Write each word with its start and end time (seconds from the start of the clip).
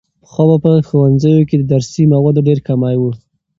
پخوا 0.23 0.45
به 0.49 0.57
په 0.63 0.71
ښوونځیو 0.87 1.47
کې 1.49 1.55
د 1.57 1.63
درسي 1.73 2.03
موادو 2.13 2.45
ډېر 2.47 2.59
کمی 2.67 2.95
و. 2.99 3.03